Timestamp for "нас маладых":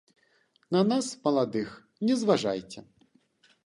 0.93-1.79